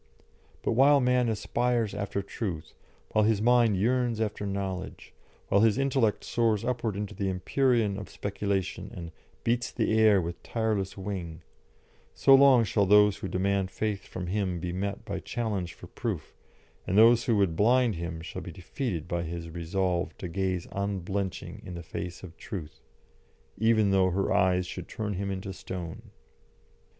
[0.63, 2.73] But while man aspires after truth,
[3.11, 5.13] while his mind yearns after knowledge,
[5.49, 9.11] while his intellect soars upward into the empyrean of speculation and
[9.43, 11.43] "beats the air with tireless wing,"
[12.15, 16.33] so long shall those who demand faith from him be met by challenge for proof,
[16.87, 21.61] and those who would blind him shall be defeated by his resolve to gaze unblenching
[21.67, 22.81] on the face of Truth,
[23.59, 26.09] even though her eyes should turn him into stone.